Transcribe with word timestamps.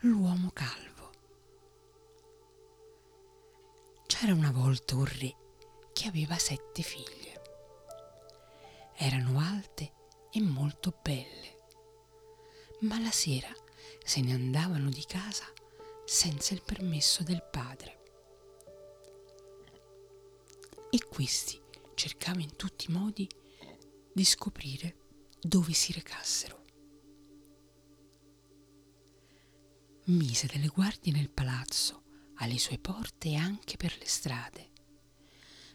l'uomo 0.00 0.50
calvo. 0.52 1.10
C'era 4.06 4.34
una 4.34 4.50
volta 4.50 4.94
un 4.94 5.06
re 5.06 5.34
che 5.92 6.06
aveva 6.08 6.36
sette 6.36 6.82
figlie. 6.82 7.42
Erano 8.94 9.40
alte 9.40 9.92
e 10.30 10.40
molto 10.40 10.94
belle, 11.02 11.56
ma 12.80 13.00
la 13.00 13.10
sera 13.10 13.52
se 14.04 14.20
ne 14.20 14.34
andavano 14.34 14.90
di 14.90 15.04
casa 15.06 15.44
senza 16.04 16.52
il 16.52 16.62
permesso 16.62 17.22
del 17.22 17.42
padre. 17.42 17.94
E 20.90 21.04
questi 21.06 21.60
cercava 21.94 22.40
in 22.40 22.54
tutti 22.54 22.90
i 22.90 22.92
modi 22.92 23.28
di 24.12 24.24
scoprire 24.24 24.96
dove 25.40 25.72
si 25.72 25.92
recassero. 25.92 26.64
Mise 30.06 30.46
delle 30.46 30.68
guardie 30.68 31.12
nel 31.12 31.30
palazzo, 31.30 32.02
alle 32.36 32.58
sue 32.58 32.78
porte 32.78 33.30
e 33.30 33.36
anche 33.36 33.76
per 33.76 33.96
le 33.98 34.06
strade. 34.06 34.70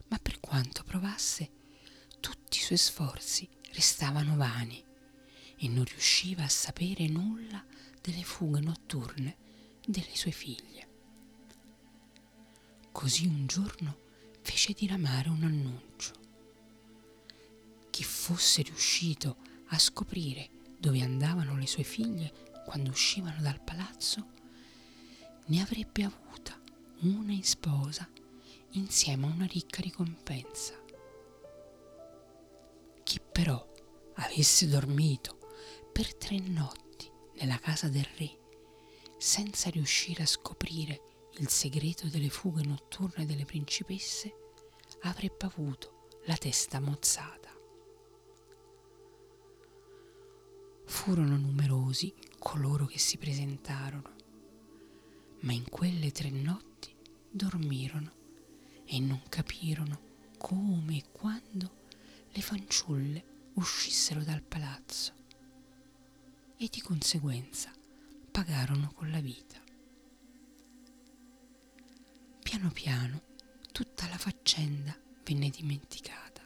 Ma 0.08 0.18
per 0.20 0.40
quanto 0.40 0.84
provasse, 0.84 1.50
tutti 2.20 2.58
i 2.58 2.62
suoi 2.62 2.78
sforzi 2.78 3.50
restavano 3.74 4.36
vani 4.36 4.84
e 5.58 5.68
non 5.68 5.84
riusciva 5.84 6.44
a 6.44 6.50
sapere 6.50 7.08
nulla 7.08 7.64
delle 8.02 8.24
fughe 8.24 8.62
notturne 8.62 9.38
delle 9.86 10.16
sue 10.16 10.32
figlie. 10.32 10.90
Così 12.92 13.26
un 13.26 13.48
giorno 13.48 13.98
fece 14.42 14.74
diramare 14.74 15.30
un 15.30 15.44
annuncio. 15.44 16.14
Chi 17.90 18.04
fosse 18.04 18.62
riuscito 18.62 19.38
a 19.68 19.80
scoprire 19.80 20.50
dove 20.78 21.02
andavano 21.02 21.58
le 21.58 21.68
sue 21.68 21.84
figlie 21.84 22.51
quando 22.66 22.90
uscivano 22.90 23.42
dal 23.42 23.62
palazzo, 23.62 24.28
ne 25.46 25.62
avrebbe 25.62 26.04
avuta 26.04 26.60
una 27.02 27.32
in 27.32 27.44
sposa 27.44 28.10
insieme 28.72 29.26
a 29.26 29.30
una 29.34 29.46
ricca 29.46 29.82
ricompensa. 29.82 30.80
Chi 33.04 33.20
però 33.32 33.70
avesse 34.16 34.68
dormito 34.68 35.38
per 35.92 36.16
tre 36.16 36.40
notti 36.40 37.12
nella 37.36 37.58
casa 37.60 37.90
del 37.90 38.08
re 38.18 38.40
senza 39.18 39.70
riuscire 39.70 40.24
a 40.24 40.28
scoprire 40.28 41.28
il 41.38 41.48
segreto 41.48 42.08
delle 42.08 42.30
fughe 42.30 42.64
notturne 42.64 43.26
delle 43.26 43.46
principesse, 43.46 44.34
avrebbe 45.02 45.46
avuto 45.46 46.08
la 46.26 46.36
testa 46.36 46.80
mozzata. 46.80 47.50
Furono 50.86 51.38
numerosi 51.38 52.14
coloro 52.42 52.88
che 52.88 52.98
si 52.98 53.18
presentarono, 53.18 54.16
ma 55.42 55.54
in 55.54 55.70
quelle 55.70 56.12
tre 56.12 56.32
notti 56.32 56.94
dormirono 57.30 58.12
e 58.84 59.00
non 59.00 59.22
capirono 59.30 60.10
come 60.40 60.98
e 60.98 61.04
quando 61.12 61.86
le 62.32 62.42
fanciulle 62.42 63.24
uscissero 63.54 64.24
dal 64.24 64.42
palazzo 64.42 65.14
e 66.58 66.68
di 66.72 66.82
conseguenza 66.82 67.72
pagarono 68.32 68.92
con 68.96 69.12
la 69.12 69.20
vita. 69.20 69.62
Piano 72.42 72.72
piano 72.72 73.22
tutta 73.72 74.08
la 74.08 74.18
faccenda 74.18 74.98
venne 75.24 75.50
dimenticata. 75.50 76.42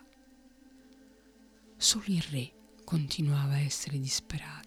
Solo 1.77 2.03
il 2.07 2.21
re 2.23 2.53
continuava 2.83 3.53
a 3.53 3.59
essere 3.59 3.97
disperata 3.97 4.64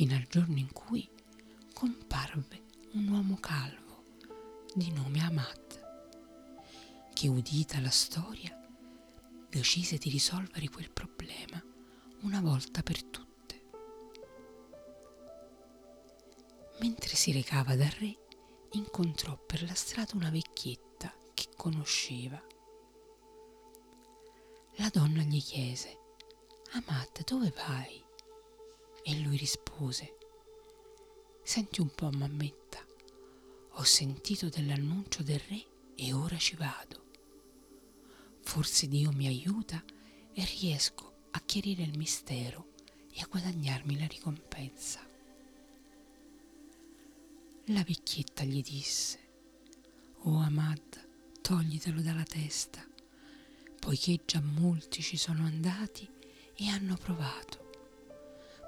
fino 0.00 0.14
al 0.14 0.26
giorno 0.30 0.56
in 0.56 0.72
cui 0.72 1.06
comparve 1.74 2.62
un 2.92 3.08
uomo 3.08 3.36
calvo 3.38 4.02
di 4.72 4.90
nome 4.92 5.22
Amat, 5.22 5.80
che 7.12 7.28
udita 7.28 7.78
la 7.80 7.90
storia 7.90 8.58
decise 9.50 9.98
di 9.98 10.08
risolvere 10.08 10.70
quel 10.70 10.90
problema 10.90 11.62
una 12.22 12.40
volta 12.40 12.82
per 12.82 13.04
tutte. 13.04 13.62
Mentre 16.78 17.14
si 17.14 17.30
recava 17.32 17.76
dal 17.76 17.90
re, 17.98 18.16
incontrò 18.70 19.36
per 19.36 19.62
la 19.64 19.74
strada 19.74 20.12
una 20.14 20.30
vecchietta 20.30 21.14
che 21.34 21.48
conosceva. 21.54 22.42
La 24.76 24.88
donna 24.90 25.20
gli 25.24 25.42
chiese, 25.42 25.98
Amat, 26.70 27.22
dove 27.24 27.52
vai? 27.54 28.08
E 29.02 29.18
lui 29.20 29.36
rispose, 29.36 30.16
Senti 31.42 31.80
un 31.80 31.88
po', 31.92 32.10
mammetta, 32.10 32.84
ho 33.72 33.82
sentito 33.82 34.48
dell'annuncio 34.48 35.22
del 35.22 35.40
re 35.48 35.64
e 35.96 36.12
ora 36.12 36.36
ci 36.36 36.54
vado. 36.54 37.06
Forse 38.42 38.86
Dio 38.88 39.10
mi 39.12 39.26
aiuta 39.26 39.82
e 40.32 40.44
riesco 40.44 41.26
a 41.30 41.40
chiarire 41.40 41.82
il 41.82 41.96
mistero 41.96 42.72
e 43.12 43.20
a 43.20 43.26
guadagnarmi 43.28 43.98
la 43.98 44.06
ricompensa. 44.06 45.00
La 47.66 47.82
vecchietta 47.82 48.44
gli 48.44 48.62
disse, 48.62 49.18
Oh 50.22 50.38
Amad, 50.38 51.08
toglitelo 51.40 52.00
dalla 52.00 52.24
testa, 52.24 52.86
poiché 53.78 54.20
già 54.24 54.40
molti 54.40 55.02
ci 55.02 55.16
sono 55.16 55.44
andati 55.44 56.08
e 56.54 56.68
hanno 56.68 56.96
provato 56.96 57.69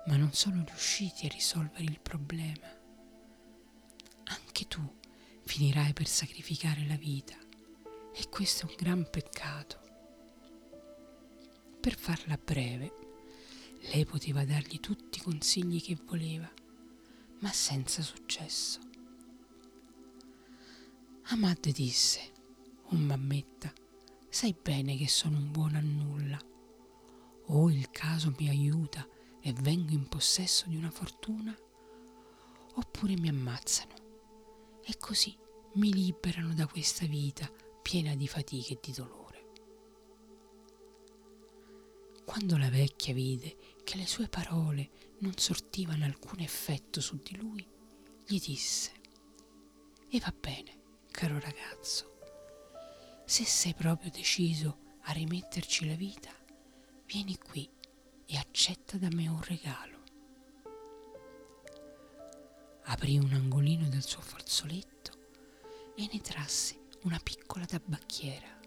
ma 0.06 0.16
non 0.16 0.32
sono 0.32 0.64
riusciti 0.66 1.26
a 1.26 1.30
risolvere 1.30 1.84
il 1.84 2.00
problema. 2.00 2.68
Anche 4.24 4.66
tu 4.66 4.80
finirai 5.44 5.92
per 5.92 6.06
sacrificare 6.06 6.86
la 6.86 6.96
vita 6.96 7.36
e 8.14 8.28
questo 8.28 8.66
è 8.66 8.70
un 8.70 8.76
gran 8.76 9.08
peccato. 9.10 9.80
Per 11.80 11.96
farla 11.96 12.38
breve, 12.42 12.92
lei 13.92 14.04
poteva 14.04 14.44
dargli 14.44 14.78
tutti 14.80 15.18
i 15.18 15.22
consigli 15.22 15.82
che 15.82 15.96
voleva, 16.04 16.50
ma 17.40 17.52
senza 17.52 18.02
successo. 18.02 18.80
Ahmad 21.24 21.68
disse, 21.70 22.32
oh 22.84 22.96
mammetta, 22.96 23.72
sai 24.28 24.54
bene 24.60 24.96
che 24.96 25.08
sono 25.08 25.38
un 25.38 25.50
buono 25.50 25.78
a 25.78 25.80
nulla. 25.80 26.38
O 27.46 27.70
il 27.70 27.90
caso 27.90 28.34
mi 28.38 28.48
aiuta 28.48 29.06
e 29.42 29.52
vengo 29.52 29.92
in 29.92 30.08
possesso 30.08 30.68
di 30.68 30.76
una 30.76 30.90
fortuna, 30.90 31.56
oppure 32.74 33.14
mi 33.18 33.28
ammazzano 33.28 33.94
e 34.84 34.96
così 34.98 35.36
mi 35.74 35.92
liberano 35.92 36.54
da 36.54 36.66
questa 36.66 37.06
vita 37.06 37.50
piena 37.82 38.14
di 38.14 38.28
fatiche 38.28 38.74
e 38.74 38.78
di 38.80 38.92
dolore. 38.92 39.20
Quando 42.24 42.56
la 42.56 42.70
vecchia 42.70 43.12
vide 43.12 43.56
che 43.84 43.96
le 43.96 44.06
sue 44.06 44.28
parole 44.28 44.90
non 45.18 45.36
sortivano 45.36 46.04
alcun 46.04 46.40
effetto 46.40 47.00
su 47.00 47.16
di 47.16 47.36
lui, 47.36 47.66
gli 48.24 48.38
disse, 48.38 48.92
E 50.08 50.18
va 50.20 50.32
bene, 50.38 50.80
caro 51.10 51.38
ragazzo, 51.40 52.18
se 53.24 53.44
sei 53.44 53.74
proprio 53.74 54.10
deciso 54.10 54.78
a 55.02 55.12
rimetterci 55.12 55.86
la 55.86 55.94
vita, 55.94 56.30
vieni 57.06 57.36
qui 57.36 57.68
e 58.32 58.38
accetta 58.38 58.96
da 58.96 59.08
me 59.10 59.28
un 59.28 59.42
regalo. 59.42 60.00
Aprì 62.84 63.18
un 63.18 63.30
angolino 63.30 63.90
del 63.90 64.02
suo 64.02 64.22
fazzoletto 64.22 65.92
e 65.94 66.08
ne 66.10 66.18
trasse 66.22 66.88
una 67.02 67.18
piccola 67.22 67.66
tabacchiera. 67.66 68.58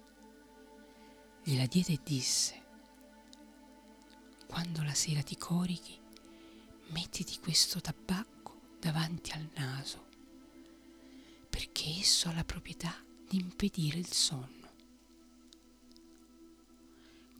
Gliela 1.41 1.65
diede 1.65 1.93
e 1.93 1.99
disse, 2.03 2.63
quando 4.45 4.83
la 4.83 4.93
sera 4.93 5.23
ti 5.23 5.35
corichi, 5.35 5.99
mettiti 6.89 7.39
questo 7.39 7.81
tabacco 7.81 8.77
davanti 8.79 9.31
al 9.31 9.49
naso, 9.55 10.05
perché 11.49 11.89
esso 11.89 12.29
ha 12.29 12.33
la 12.33 12.43
proprietà 12.43 13.03
di 13.27 13.37
impedire 13.39 13.97
il 13.97 14.11
sonno. 14.13 14.73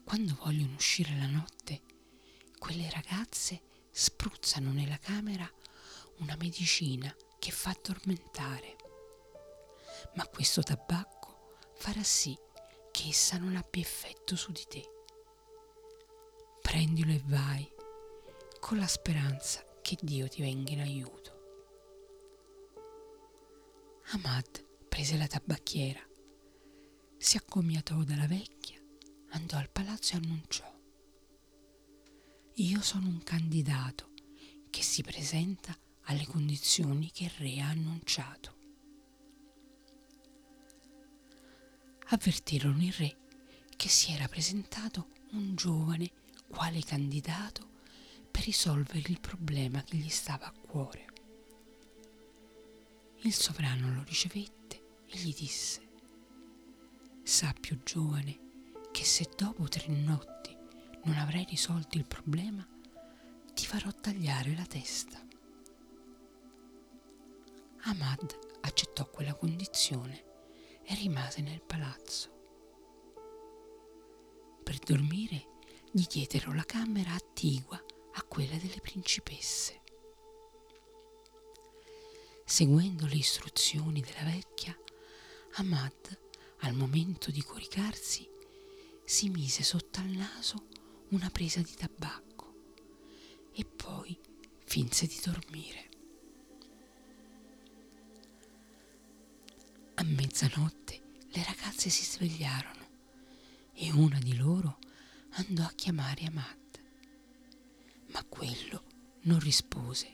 Quando 0.04 0.36
vogliono 0.42 0.74
uscire 0.74 1.16
la 1.18 1.28
notte, 1.28 1.85
quelle 2.66 2.90
ragazze 2.90 3.62
spruzzano 3.92 4.72
nella 4.72 4.98
camera 4.98 5.48
una 6.18 6.36
medicina 6.36 7.16
che 7.38 7.52
fa 7.52 7.70
addormentare. 7.70 8.76
Ma 10.16 10.28
questo 10.28 10.64
tabacco 10.64 11.58
farà 11.76 12.02
sì 12.02 12.36
che 12.90 13.10
essa 13.10 13.38
non 13.38 13.56
abbia 13.56 13.84
effetto 13.84 14.36
su 14.36 14.52
di 14.52 14.66
te. 14.68 14.84
Prendilo 16.60 17.12
e 17.12 17.22
vai, 17.26 17.72
con 18.60 18.80
la 18.80 18.88
speranza 18.88 19.64
che 19.84 19.96
Dio 20.02 20.28
ti 20.28 20.42
venga 20.42 20.72
in 20.72 20.80
aiuto. 20.80 21.34
Ahmad 24.06 24.66
prese 24.90 25.18
la 25.18 25.28
tabacchiera, 25.28 26.02
si 27.16 27.38
accomiatò 27.38 28.02
dalla 28.02 28.26
vecchia, 28.26 28.82
andò 29.34 29.58
al 29.58 29.70
palazzo 29.70 30.14
e 30.14 30.18
annunciò 30.18 30.75
io 32.60 32.82
sono 32.82 33.10
un 33.10 33.22
candidato 33.22 34.12
che 34.70 34.82
si 34.82 35.02
presenta 35.02 35.78
alle 36.04 36.26
condizioni 36.26 37.12
che 37.12 37.26
il 37.26 37.30
re 37.32 37.60
ha 37.60 37.68
annunciato. 37.68 38.54
Avvertirono 42.08 42.82
il 42.82 42.94
re 42.94 43.18
che 43.76 43.90
si 43.90 44.14
era 44.14 44.30
presentato 44.30 45.08
un 45.32 45.54
giovane 45.56 46.10
quale 46.48 46.82
candidato 46.82 47.72
per 48.32 48.46
risolvere 48.46 49.10
il 49.10 49.20
problema 49.20 49.84
che 49.84 49.98
gli 49.98 50.10
stava 50.10 50.46
a 50.46 50.52
cuore. 50.54 51.06
Il 53.24 53.34
sovrano 53.34 53.94
lo 53.96 54.04
ricevette 54.04 55.02
e 55.08 55.18
gli 55.18 55.34
disse, 55.34 55.82
Sappio 57.22 57.82
giovane 57.84 58.40
che 58.94 59.04
se 59.04 59.30
dopo 59.36 59.68
tre 59.68 59.88
notti 59.88 60.55
non 61.06 61.18
avrai 61.18 61.46
risolto 61.46 61.98
il 61.98 62.06
problema, 62.06 62.68
ti 63.54 63.66
farò 63.66 63.92
tagliare 63.92 64.56
la 64.56 64.66
testa. 64.66 65.24
Ahmad 67.84 68.38
accettò 68.62 69.08
quella 69.10 69.36
condizione 69.36 70.24
e 70.84 70.96
rimase 70.96 71.42
nel 71.42 71.62
palazzo. 71.62 72.34
Per 74.64 74.80
dormire 74.80 75.54
gli 75.92 76.06
diedero 76.08 76.54
la 76.54 76.66
camera 76.66 77.14
attigua 77.14 77.82
a 78.14 78.24
quella 78.24 78.58
delle 78.58 78.82
principesse. 78.82 79.82
Seguendo 82.44 83.06
le 83.06 83.16
istruzioni 83.16 84.02
della 84.02 84.24
vecchia, 84.24 84.76
Ahmad, 85.54 86.20
al 86.62 86.74
momento 86.74 87.30
di 87.30 87.42
coricarsi, 87.44 88.28
si 89.04 89.30
mise 89.30 89.62
sotto 89.62 90.00
al 90.00 90.10
naso 90.10 90.68
una 91.10 91.30
presa 91.30 91.62
di 91.62 91.74
tabacco 91.76 92.54
e 93.54 93.64
poi 93.66 94.18
finse 94.64 95.08
di 95.08 95.20
dormire. 95.24 95.90
A 99.96 100.04
mezzanotte 100.04 101.02
le 101.30 101.44
ragazze 101.44 101.90
si 101.90 102.04
svegliarono 102.04 102.84
e 103.74 103.92
una 103.92 104.20
di 104.20 104.36
loro 104.36 104.80
andò 105.32 105.64
a 105.64 105.74
chiamare 105.76 106.26
Ahmad, 106.26 106.80
ma 108.08 108.24
quello 108.26 108.84
non 109.22 109.40
rispose. 109.40 110.14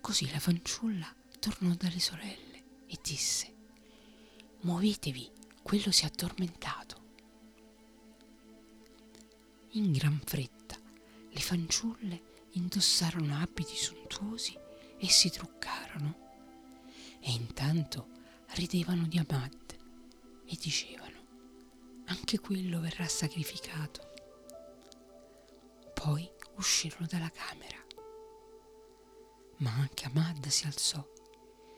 Così 0.00 0.30
la 0.30 0.38
fanciulla 0.38 1.12
tornò 1.38 1.74
dalle 1.74 2.00
sorelle 2.00 2.64
e 2.86 2.98
disse, 3.02 3.54
Muovetevi, 4.60 5.30
quello 5.62 5.90
si 5.90 6.04
è 6.04 6.06
addormentato. 6.06 6.95
In 9.76 9.92
gran 9.92 10.18
fretta 10.24 10.74
le 11.28 11.38
fanciulle 11.38 12.46
indossarono 12.52 13.36
abiti 13.36 13.76
sontuosi 13.76 14.58
e 14.96 15.06
si 15.06 15.28
truccarono 15.28 16.16
e 17.20 17.30
intanto 17.30 18.08
ridevano 18.54 19.06
di 19.06 19.18
Ahmad 19.18 19.76
e 20.46 20.56
dicevano 20.58 21.24
anche 22.06 22.38
quello 22.38 22.80
verrà 22.80 23.06
sacrificato. 23.06 24.14
Poi 25.92 26.26
uscirono 26.54 27.04
dalla 27.06 27.30
camera, 27.30 27.84
ma 29.58 29.72
anche 29.72 30.06
Ahmad 30.06 30.46
si 30.46 30.64
alzò 30.64 31.06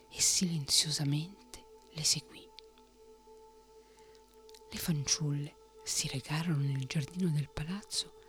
e 0.09 0.21
silenziosamente 0.21 1.89
le 1.95 2.05
seguì. 2.05 2.49
Le 4.71 4.79
fanciulle 4.79 5.57
si 5.89 6.07
recarono 6.09 6.59
nel 6.59 6.85
giardino 6.87 7.31
del 7.31 7.49
palazzo 7.51 8.21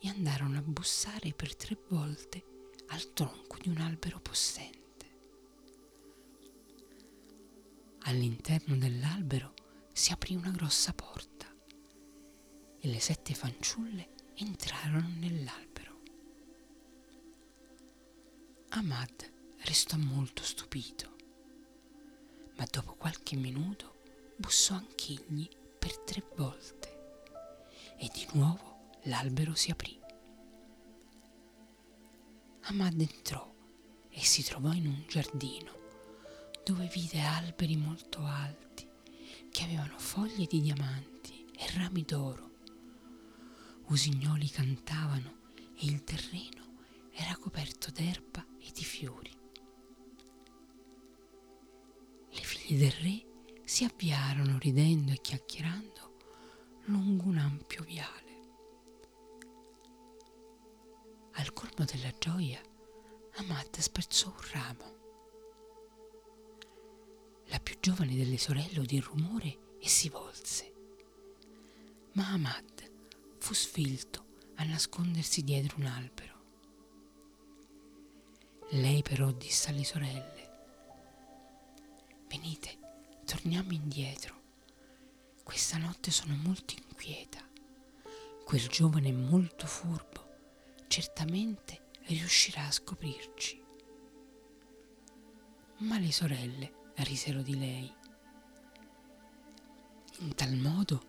e 0.00 0.08
andarono 0.08 0.58
a 0.58 0.62
bussare 0.62 1.34
per 1.34 1.54
tre 1.54 1.76
volte 1.88 2.42
al 2.86 3.12
tronco 3.12 3.58
di 3.60 3.68
un 3.68 3.76
albero 3.78 4.18
possente. 4.18 4.80
All'interno 8.04 8.76
dell'albero 8.76 9.52
si 9.92 10.10
aprì 10.10 10.34
una 10.34 10.50
grossa 10.50 10.94
porta 10.94 11.54
e 12.80 12.88
le 12.88 12.98
sette 12.98 13.34
fanciulle 13.34 14.08
entrarono 14.36 15.08
nell'albero. 15.18 16.00
Ahmad 18.70 19.32
restò 19.58 19.98
molto 19.98 20.42
stupito, 20.42 21.14
ma 22.56 22.66
dopo 22.70 22.94
qualche 22.94 23.36
minuto 23.36 24.00
bussò 24.34 24.74
anch'egli 24.74 25.46
per 25.78 25.98
tre 25.98 26.24
volte 26.36 26.81
e 28.02 28.10
di 28.12 28.26
nuovo 28.32 28.90
l'albero 29.04 29.54
si 29.54 29.70
aprì. 29.70 29.96
Ahmad 32.62 33.00
entrò 33.00 33.48
e 34.08 34.20
si 34.24 34.42
trovò 34.42 34.72
in 34.72 34.86
un 34.86 35.04
giardino 35.06 35.78
dove 36.64 36.86
vide 36.92 37.20
alberi 37.20 37.76
molto 37.76 38.24
alti 38.24 38.88
che 39.50 39.62
avevano 39.62 39.96
foglie 39.98 40.46
di 40.46 40.60
diamanti 40.60 41.46
e 41.56 41.70
rami 41.76 42.02
d'oro. 42.02 42.50
Usignoli 43.86 44.48
cantavano 44.48 45.36
e 45.76 45.86
il 45.86 46.02
terreno 46.02 46.78
era 47.12 47.36
coperto 47.36 47.92
d'erba 47.92 48.44
e 48.58 48.72
di 48.74 48.84
fiori. 48.84 49.30
Le 52.30 52.42
figlie 52.42 52.78
del 52.78 52.92
re 53.00 53.24
si 53.64 53.84
avviarono 53.84 54.58
ridendo 54.58 55.12
e 55.12 55.20
chiacchierando 55.20 56.02
lungo 56.86 57.24
Colmo 61.74 61.90
della 61.90 62.12
gioia, 62.18 62.60
Amat 63.36 63.78
spezzò 63.80 64.28
un 64.28 64.50
ramo 64.52 65.00
la 67.46 67.58
più 67.60 67.76
giovane 67.80 68.14
delle 68.14 68.36
sorelle 68.36 68.78
udì 68.78 68.96
il 68.96 69.02
rumore 69.02 69.76
e 69.78 69.88
si 69.88 70.08
volse. 70.10 70.72
Ma 72.12 72.28
Ahmad 72.28 72.90
fu 73.38 73.54
sfilto 73.54 74.24
a 74.56 74.64
nascondersi 74.64 75.42
dietro 75.42 75.78
un 75.78 75.86
albero. 75.86 76.40
Lei 78.70 79.02
però 79.02 79.30
disse 79.32 79.70
alle 79.70 79.84
sorelle, 79.84 80.50
venite, 82.28 82.78
torniamo 83.24 83.72
indietro. 83.72 84.40
Questa 85.42 85.78
notte 85.78 86.10
sono 86.10 86.34
molto 86.36 86.74
inquieta. 86.74 87.40
Quel 88.44 88.66
giovane 88.68 89.08
è 89.08 89.12
molto 89.12 89.66
furbo, 89.66 90.31
certamente 90.92 91.88
riuscirà 92.08 92.66
a 92.66 92.70
scoprirci. 92.70 93.58
Ma 95.78 95.98
le 95.98 96.12
sorelle 96.12 96.90
risero 96.96 97.40
di 97.40 97.58
lei. 97.58 97.90
In 100.18 100.34
tal 100.34 100.54
modo 100.54 101.02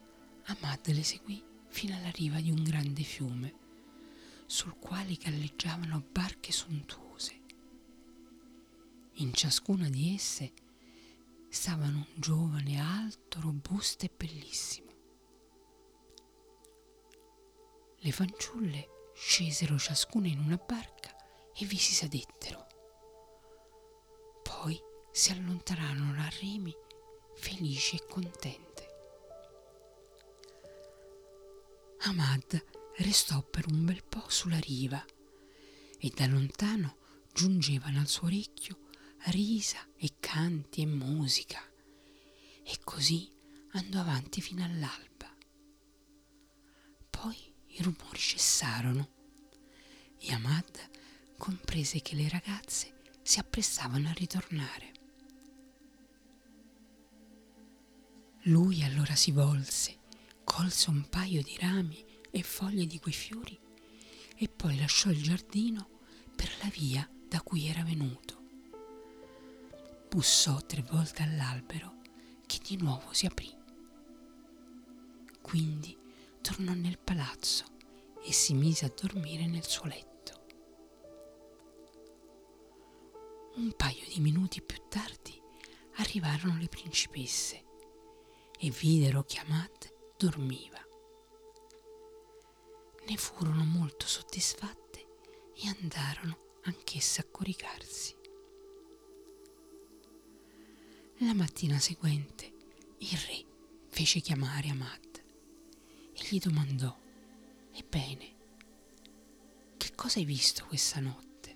Ahmad 0.46 0.88
le 0.88 1.04
seguì 1.04 1.44
fino 1.68 1.98
alla 1.98 2.12
riva 2.12 2.40
di 2.40 2.50
un 2.50 2.64
grande 2.64 3.04
fiume, 3.04 3.54
sul 4.46 4.80
quale 4.80 5.16
galleggiavano 5.16 6.02
barche 6.10 6.54
sontuose. 6.54 7.42
In 9.16 9.34
ciascuna 9.34 9.90
di 9.90 10.16
esse 10.16 10.54
stavano 11.50 11.98
un 11.98 12.22
giovane 12.22 12.80
alto, 12.80 13.42
robusto 13.42 14.06
e 14.06 14.12
bellissimo. 14.16 14.92
Le 17.98 18.12
fanciulle 18.14 18.93
scesero 19.14 19.78
ciascuna 19.78 20.28
in 20.28 20.40
una 20.40 20.58
barca 20.58 21.16
e 21.56 21.66
vi 21.66 21.78
si 21.78 21.94
sedettero. 21.94 22.68
Poi 24.42 24.80
si 25.12 25.32
allontanarono 25.32 26.22
a 26.22 26.30
remi 26.42 26.74
felici 27.36 27.96
e 27.96 28.06
contente. 28.08 28.92
Ahmad 32.00 32.66
restò 32.98 33.42
per 33.42 33.66
un 33.68 33.86
bel 33.86 34.04
po' 34.04 34.28
sulla 34.28 34.60
riva 34.60 35.04
e 35.98 36.12
da 36.14 36.28
lontano 36.28 36.98
giungevano 37.32 38.00
al 38.00 38.08
suo 38.08 38.28
orecchio 38.28 38.78
risa 39.28 39.88
e 39.96 40.16
canti 40.20 40.82
e 40.82 40.86
musica 40.86 41.62
e 42.62 42.78
così 42.84 43.32
andò 43.72 44.00
avanti 44.00 44.42
fino 44.42 44.64
all'alba. 44.64 45.34
Poi 47.10 47.53
i 47.76 47.82
rumori 47.82 48.20
cessarono 48.20 49.10
e 50.20 50.32
Ahmad 50.32 50.90
comprese 51.38 52.02
che 52.02 52.16
le 52.16 52.30
ragazze 52.30 53.02
si 53.24 53.40
apprestavano 53.40 54.10
a 54.10 54.14
ritornare. 54.14 54.92
Lui 58.44 58.84
allora 58.84 59.16
si 59.16 59.32
volse, 59.32 59.98
colse 60.44 60.90
un 60.90 61.08
paio 61.10 61.42
di 61.42 61.58
rami 61.60 62.06
e 62.30 62.44
foglie 62.44 62.86
di 62.86 63.00
quei 63.00 63.14
fiori 63.14 63.58
e 64.36 64.50
poi 64.50 64.78
lasciò 64.78 65.10
il 65.10 65.22
giardino 65.22 66.02
per 66.36 66.52
la 66.62 66.70
via 66.70 67.10
da 67.28 67.42
cui 67.42 67.68
era 67.68 67.84
venuto. 67.84 68.42
Bussò 70.10 70.62
tre 70.62 70.84
volte 70.84 71.24
all'albero 71.24 72.02
che 72.46 72.60
di 72.62 72.78
nuovo 72.78 73.14
si 73.14 73.26
aprì. 73.26 73.52
Quindi 75.42 75.98
tornò 76.44 76.74
nel 76.74 77.00
palazzo 77.00 77.64
e 78.22 78.34
si 78.34 78.54
mise 78.54 78.86
a 78.86 78.94
dormire 78.94 79.48
nel 79.48 79.66
suo 79.66 79.86
letto. 79.86 80.46
Un 83.56 83.72
paio 83.78 84.06
di 84.14 84.20
minuti 84.20 84.62
più 84.62 84.78
tardi 84.90 85.42
arrivarono 85.96 86.58
le 86.58 86.68
principesse 86.68 87.64
e 88.60 88.70
videro 88.72 89.24
che 89.24 89.40
Ahmad 89.40 89.94
dormiva. 90.18 90.86
Ne 93.08 93.18
furono 93.18 93.64
molto 93.64 94.06
soddisfatte 94.06 95.08
e 95.56 95.68
andarono 95.80 96.60
anch'esse 96.64 97.22
a 97.22 97.26
coricarsi. 97.32 98.16
La 101.20 101.34
mattina 101.34 101.80
seguente 101.80 102.52
il 102.98 103.18
re 103.18 103.46
fece 103.88 104.20
chiamare 104.20 104.70
Ahmad 104.70 105.12
e 105.12 105.13
gli 106.34 106.40
domandò, 106.40 107.00
Ebbene, 107.74 108.36
che 109.78 109.92
cosa 109.94 110.18
hai 110.18 110.26
visto 110.26 110.66
questa 110.66 111.00
notte? 111.00 111.56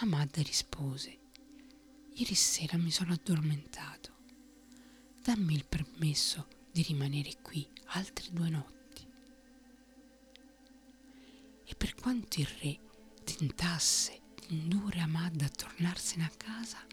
Ahmad 0.00 0.36
rispose, 0.38 1.18
Ieri 2.14 2.34
sera 2.34 2.76
mi 2.76 2.90
sono 2.90 3.12
addormentato. 3.12 4.12
Dammi 5.22 5.54
il 5.54 5.66
permesso 5.66 6.48
di 6.72 6.82
rimanere 6.82 7.36
qui 7.42 7.64
altre 7.90 8.26
due 8.32 8.48
notti. 8.48 9.06
E 11.64 11.74
per 11.76 11.94
quanto 11.94 12.40
il 12.40 12.48
re 12.60 12.76
tentasse 13.22 14.20
di 14.48 14.56
indurre 14.56 14.98
Ahmad 14.98 15.40
a 15.42 15.48
tornarsene 15.48 16.24
a 16.24 16.32
casa, 16.36 16.84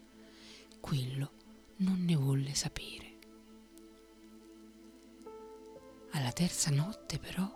quello 0.78 1.32
non 1.78 2.04
ne 2.04 2.14
volle 2.14 2.54
sapere. 2.54 3.05
Alla 6.16 6.32
terza 6.32 6.70
notte 6.70 7.18
però 7.18 7.46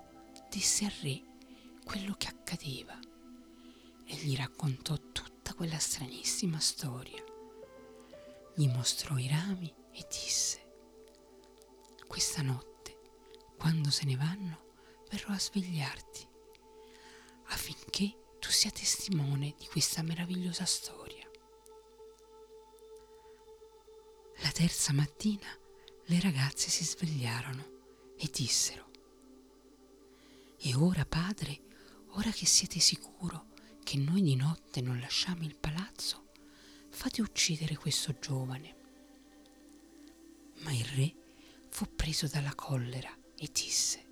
disse 0.50 0.84
al 0.84 0.90
re 1.00 1.22
quello 1.82 2.14
che 2.18 2.26
accadeva 2.26 2.98
e 4.04 4.14
gli 4.16 4.36
raccontò 4.36 4.98
tutta 5.12 5.54
quella 5.54 5.78
stranissima 5.78 6.60
storia. 6.60 7.24
Gli 8.54 8.68
mostrò 8.68 9.16
i 9.16 9.28
rami 9.28 9.74
e 9.92 10.06
disse, 10.10 10.72
questa 12.06 12.42
notte, 12.42 12.98
quando 13.56 13.88
se 13.90 14.04
ne 14.04 14.16
vanno, 14.16 14.74
verrò 15.08 15.32
a 15.32 15.38
svegliarti, 15.38 16.28
affinché 17.44 18.34
tu 18.40 18.50
sia 18.50 18.70
testimone 18.70 19.54
di 19.56 19.64
questa 19.68 20.02
meravigliosa 20.02 20.66
storia. 20.66 21.26
La 24.42 24.50
terza 24.50 24.92
mattina 24.92 25.48
le 26.04 26.20
ragazze 26.20 26.68
si 26.68 26.84
svegliarono 26.84 27.78
e 28.22 28.28
dissero, 28.30 28.88
E 30.58 30.74
ora, 30.74 31.06
padre, 31.06 31.62
ora 32.10 32.30
che 32.30 32.44
siete 32.44 32.78
sicuro 32.78 33.46
che 33.82 33.96
noi 33.96 34.20
di 34.20 34.36
notte 34.36 34.82
non 34.82 35.00
lasciamo 35.00 35.44
il 35.44 35.56
palazzo, 35.56 36.28
fate 36.90 37.22
uccidere 37.22 37.76
questo 37.76 38.18
giovane. 38.18 38.76
Ma 40.58 40.72
il 40.72 40.84
re 40.84 41.14
fu 41.70 41.86
preso 41.96 42.26
dalla 42.26 42.54
collera 42.54 43.10
e 43.36 43.48
disse, 43.50 44.04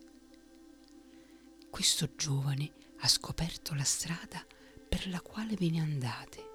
questo 1.68 2.14
giovane 2.16 2.72
ha 3.00 3.08
scoperto 3.08 3.74
la 3.74 3.84
strada 3.84 4.42
per 4.88 5.06
la 5.08 5.20
quale 5.20 5.54
ve 5.54 5.68
ne 5.68 5.80
andate. 5.80 6.46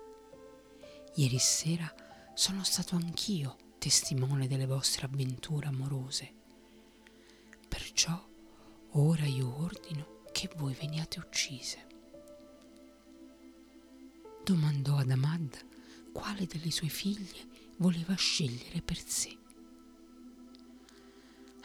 Ieri 1.18 1.38
sera 1.38 1.94
sono 2.34 2.64
stato 2.64 2.96
anch'io 2.96 3.58
testimone 3.78 4.48
delle 4.48 4.66
vostre 4.66 5.06
avventure 5.06 5.68
amorose. 5.68 6.42
Perciò 7.94 8.28
ora 8.94 9.28
io 9.28 9.56
ordino 9.62 10.24
che 10.32 10.50
voi 10.56 10.74
veniate 10.74 11.20
uccise. 11.20 11.86
Domandò 14.44 14.98
ad 14.98 15.12
Amad 15.12 16.12
quale 16.12 16.48
delle 16.48 16.72
sue 16.72 16.88
figlie 16.88 17.48
voleva 17.78 18.16
scegliere 18.16 18.82
per 18.82 18.98
sé. 18.98 19.38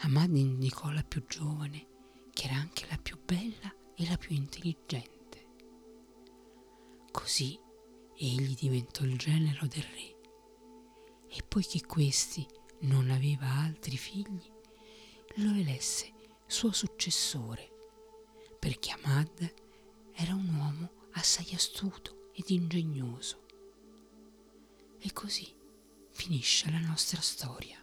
Amad 0.01 0.35
indicò 0.37 0.91
la 0.91 1.01
più 1.01 1.25
giovane, 1.25 1.87
che 2.31 2.45
era 2.45 2.57
anche 2.57 2.85
la 2.91 2.97
più 2.97 3.17
bella 3.25 3.73
e 3.95 4.07
la 4.07 4.15
più 4.15 4.35
intelligente. 4.35 5.47
Così 7.11 7.59
egli 8.17 8.53
diventò 8.53 9.03
il 9.03 9.17
genero 9.17 9.65
del 9.65 9.81
re 9.81 10.17
e 11.27 11.41
poiché 11.47 11.83
questi 11.87 12.45
non 12.81 13.09
aveva 13.09 13.47
altri 13.47 13.97
figli, 13.97 14.47
lo 15.37 15.53
elesse 15.53 16.17
suo 16.49 16.71
successore, 16.71 17.69
perché 18.57 18.89
Ahmad 18.91 19.53
era 20.13 20.33
un 20.33 20.51
uomo 20.55 21.07
assai 21.11 21.53
astuto 21.53 22.31
ed 22.33 22.49
ingegnoso. 22.49 23.45
E 24.97 25.13
così 25.13 25.55
finisce 26.09 26.71
la 26.71 26.79
nostra 26.79 27.21
storia. 27.21 27.78